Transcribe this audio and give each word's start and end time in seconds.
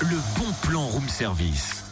le 0.00 0.16
bon 0.38 0.52
plan 0.62 0.86
room 0.86 1.08
service. 1.08 1.84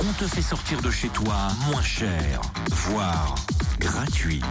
On 0.00 0.12
te 0.14 0.26
fait 0.26 0.42
sortir 0.42 0.80
de 0.82 0.90
chez 0.90 1.08
toi 1.08 1.34
moins 1.66 1.82
cher, 1.82 2.40
voire 2.70 3.34
gratuit. 3.78 4.42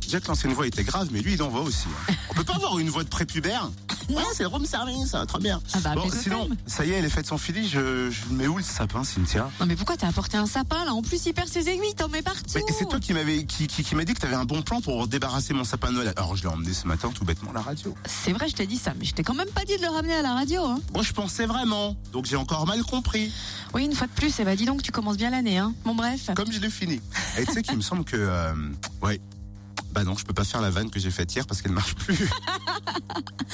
Que 0.00 0.28
l'ancienne 0.28 0.52
voix 0.52 0.66
était 0.66 0.84
grave, 0.84 1.08
mais 1.10 1.20
lui, 1.20 1.34
il 1.34 1.42
en 1.42 1.48
aussi. 1.62 1.86
hein. 2.08 2.14
On 2.30 2.34
peut 2.34 2.44
pas 2.44 2.54
avoir 2.54 2.78
une 2.78 2.88
voix 2.88 3.04
de 3.04 3.08
prépubère 3.08 3.70
Ouais, 4.08 4.22
c'est 4.34 4.42
le 4.42 4.48
room 4.48 4.64
service, 4.64 5.08
ça 5.10 5.18
va 5.18 5.26
très 5.26 5.38
bien. 5.38 5.60
Ah 5.74 5.78
bah, 5.80 5.94
bon, 5.94 6.10
sinon, 6.10 6.48
ça 6.66 6.84
y 6.84 6.90
est, 6.92 6.94
elle 6.94 7.04
est 7.04 7.10
faite 7.10 7.26
sans 7.26 7.38
filet, 7.38 7.62
je, 7.64 8.10
je 8.10 8.28
le 8.30 8.34
mets 8.36 8.46
où 8.46 8.56
le 8.56 8.62
sapin, 8.64 9.04
Cynthia? 9.04 9.50
Non 9.60 9.66
mais 9.66 9.76
pourquoi 9.76 9.96
t'as 9.96 10.08
apporté 10.08 10.36
un 10.36 10.46
sapin 10.46 10.84
là? 10.84 10.92
En 10.92 11.02
plus 11.02 11.26
il 11.26 11.34
perd 11.34 11.48
ses 11.48 11.68
aiguilles, 11.68 11.94
t'en 11.94 12.08
mets 12.08 12.22
partout. 12.22 12.42
Mais 12.54 12.62
c'est 12.76 12.88
toi 12.88 13.00
qui 13.00 13.12
m'avais 13.12 13.44
qui, 13.44 13.66
qui, 13.66 13.84
qui 13.84 13.94
m'a 13.94 14.04
dit 14.04 14.14
que 14.14 14.20
t'avais 14.20 14.34
un 14.34 14.44
bon 14.44 14.62
plan 14.62 14.80
pour 14.80 15.06
débarrasser 15.08 15.52
mon 15.54 15.64
sapin 15.64 15.88
de 15.90 15.96
Noël. 15.96 16.12
Alors 16.16 16.36
je 16.36 16.42
l'ai 16.42 16.48
emmené 16.48 16.72
ce 16.72 16.86
matin 16.86 17.10
tout 17.14 17.24
bêtement 17.24 17.50
à 17.50 17.54
la 17.54 17.60
radio. 17.60 17.94
C'est 18.06 18.32
vrai, 18.32 18.48
je 18.48 18.54
t'ai 18.54 18.66
dit 18.66 18.78
ça, 18.78 18.94
mais 18.98 19.04
je 19.04 19.12
t'ai 19.14 19.22
quand 19.22 19.34
même 19.34 19.48
pas 19.50 19.64
dit 19.64 19.76
de 19.76 19.82
le 19.82 19.88
ramener 19.88 20.14
à 20.14 20.22
la 20.22 20.34
radio. 20.34 20.64
Hein. 20.64 20.80
Moi 20.94 21.02
je 21.02 21.12
pensais 21.12 21.46
vraiment, 21.46 21.96
donc 22.12 22.24
j'ai 22.26 22.36
encore 22.36 22.66
mal 22.66 22.82
compris. 22.82 23.30
Oui, 23.74 23.84
une 23.84 23.94
fois 23.94 24.06
de 24.06 24.12
plus, 24.12 24.32
eh 24.38 24.44
ben 24.44 24.56
dis 24.56 24.64
donc, 24.64 24.82
tu 24.82 24.90
commences 24.92 25.18
bien 25.18 25.28
l'année. 25.30 25.58
Hein. 25.58 25.74
Bon 25.84 25.94
bref. 25.94 26.30
Comme 26.34 26.50
je 26.50 26.58
l'ai 26.60 26.70
fini. 26.70 27.00
Et 27.36 27.44
tu 27.44 27.52
sais 27.52 27.62
qu'il 27.62 27.76
me 27.76 27.82
semble 27.82 28.04
que 28.04 28.16
euh, 28.16 28.54
ouais. 29.02 29.20
Bah 29.92 30.04
non, 30.04 30.16
je 30.16 30.24
peux 30.24 30.34
pas 30.34 30.44
faire 30.44 30.60
la 30.60 30.70
vanne 30.70 30.90
que 30.90 31.00
j'ai 31.00 31.10
faite 31.10 31.34
hier 31.34 31.46
parce 31.46 31.62
qu'elle 31.62 31.72
marche 31.72 31.94
plus. 31.94 32.28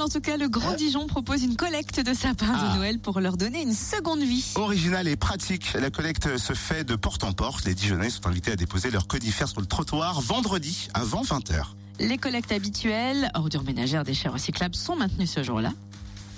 En 0.00 0.08
tout 0.08 0.20
cas, 0.20 0.36
le 0.36 0.48
Grand 0.48 0.74
Dijon 0.74 1.06
propose 1.06 1.42
une 1.42 1.56
collecte 1.56 2.00
de 2.00 2.14
sapins 2.14 2.54
Ah. 2.56 2.72
de 2.72 2.76
Noël 2.78 2.98
pour 2.98 3.20
leur 3.20 3.36
donner 3.36 3.62
une 3.62 3.74
seconde 3.74 4.20
vie. 4.20 4.44
Original 4.54 5.06
et 5.08 5.16
pratique, 5.16 5.74
la 5.74 5.90
collecte 5.90 6.38
se 6.38 6.54
fait 6.54 6.84
de 6.84 6.96
porte 6.96 7.22
en 7.24 7.32
porte. 7.32 7.64
Les 7.66 7.74
Dijonnais 7.74 8.08
sont 8.10 8.26
invités 8.26 8.52
à 8.52 8.56
déposer 8.56 8.90
leurs 8.90 9.06
conifères 9.06 9.48
sur 9.48 9.60
le 9.60 9.66
trottoir 9.66 10.20
vendredi 10.22 10.88
avant 10.94 11.22
20h. 11.22 11.74
Les 12.00 12.16
collectes 12.16 12.50
habituelles, 12.52 13.30
ordures 13.34 13.62
ménagères, 13.62 14.04
déchets 14.04 14.30
recyclables 14.30 14.74
sont 14.74 14.96
maintenues 14.96 15.26
ce 15.26 15.42
jour-là. 15.42 15.72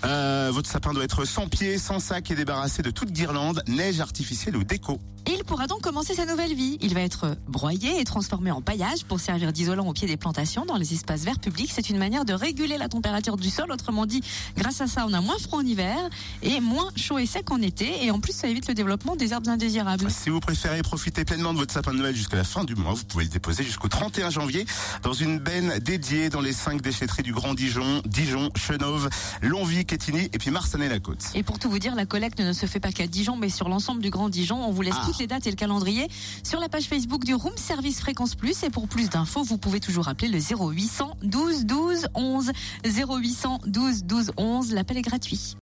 Euh, 0.05 0.51
votre 0.53 0.69
sapin 0.69 0.93
doit 0.93 1.05
être 1.05 1.25
sans 1.25 1.49
pied, 1.49 1.79
sans 1.79 1.99
sac 1.99 2.31
et 2.31 2.35
débarrassé 2.35 2.83
de 2.83 2.91
toute 2.91 3.13
guirlande, 3.13 3.63
neige 3.69 4.01
artificielle 4.01 4.57
ou 4.57 4.65
déco. 4.65 4.99
Et 5.27 5.35
il 5.35 5.45
pourra 5.45 5.69
donc 5.69 5.83
commencer 5.83 6.15
sa 6.15 6.27
nouvelle 6.27 6.53
vie. 6.53 6.79
Il 6.81 6.95
va 6.95 7.01
être 7.01 7.37
broyé 7.47 8.01
et 8.01 8.05
transformé 8.05 8.51
en 8.51 8.61
paillage 8.61 9.05
pour 9.05 9.21
servir 9.21 9.53
d'isolant 9.53 9.87
au 9.87 9.93
pied 9.93 10.09
des 10.09 10.17
plantations 10.17 10.65
dans 10.67 10.77
les 10.77 10.95
espaces 10.95 11.23
verts 11.23 11.39
publics. 11.39 11.71
C'est 11.73 11.91
une 11.91 11.99
manière 11.99 12.25
de 12.25 12.33
réguler 12.33 12.77
la 12.77 12.89
température 12.89 13.37
du 13.37 13.49
sol. 13.49 13.71
Autrement 13.71 14.05
dit, 14.05 14.21
grâce 14.57 14.81
à 14.81 14.89
ça, 14.89 15.07
on 15.09 15.13
a 15.13 15.21
moins 15.21 15.39
froid 15.39 15.61
en 15.61 15.65
hiver 15.65 15.97
et 16.43 16.61
moins 16.61 16.89
chaud 16.97 17.19
et 17.19 17.27
sec 17.27 17.53
en 17.53 17.63
été. 17.63 18.05
Et 18.05 18.11
en 18.11 18.19
plus, 18.19 18.33
ça 18.33 18.49
évite 18.49 18.67
le 18.67 18.75
développement 18.75 19.15
des 19.15 19.33
herbes 19.33 19.47
indésirables. 19.47 20.11
Si 20.11 20.29
vous 20.29 20.41
préférez 20.41 20.83
profiter 20.83 21.25
pleinement 21.25 21.53
de 21.53 21.59
votre 21.59 21.73
sapin 21.73 21.93
de 21.93 21.99
Noël 21.99 22.17
jusqu'à 22.17 22.39
la 22.39 22.45
fin 22.45 22.65
du 22.65 22.75
mois, 22.75 22.95
vous 22.95 23.05
pouvez 23.05 23.25
le 23.25 23.31
déposer 23.31 23.63
jusqu'au 23.63 23.89
31 23.89 24.31
janvier 24.31 24.67
dans 25.05 25.13
une 25.13 25.39
benne 25.39 25.79
dédiée 25.79 26.31
dans 26.31 26.41
les 26.41 26.53
cinq 26.53 26.83
déchetteries 26.83 27.23
du 27.23 27.33
Grand 27.33 27.55
Dijon, 27.55 28.03
Dijon, 28.07 28.51
Chenauve, 28.57 29.09
Longwy, 29.41 29.85
Quetigny 29.93 30.31
et 30.33 30.39
puis 30.39 30.51
Marsanne-la-Côte. 30.51 31.23
Et 31.35 31.43
pour 31.43 31.59
tout 31.59 31.69
vous 31.69 31.79
dire, 31.79 31.95
la 31.95 32.07
collecte 32.07 32.41
ne 32.41 32.55
se 32.55 32.65
fait 32.65 32.81
pas 32.81 32.93
qu'à 32.93 33.07
Dijon, 33.07 33.37
mais 33.37 33.51
sur 33.51 33.69
l'ensemble 33.69 34.01
du 34.01 34.09
Grand 34.09 34.31
Dijon. 34.31 34.57
On 34.65 34.71
vous 34.73 34.81
laisse 34.81 34.95
Ah. 34.97 35.03
toutes 35.05 35.19
les 35.19 35.27
dates 35.27 35.47
et 35.47 35.51
le 35.51 35.57
calendrier 35.57 36.09
sur 36.43 36.61
la 36.61 36.71
page 36.71 36.85
Facebook 36.85 37.25
du 37.25 37.35
Room 37.35 37.53
Service 37.57 38.01
Fréquence 38.01 38.35
Plus. 38.35 38.63
Et 38.63 38.71
pour 38.71 38.89
plus 38.89 39.11
d'infos, 39.11 39.43
vous 39.43 39.59
pouvez 39.59 39.81
toujours 39.81 40.09
appeler 40.09 40.29
le 40.29 40.39
0800 40.39 41.19
12 41.23 41.67
12 41.67 42.07
11. 42.15 42.53
0800 42.87 43.59
12 43.67 44.05
12 44.05 44.33
11. 44.39 44.73
L'appel 44.73 44.97
est 44.97 45.03
gratuit. 45.03 45.51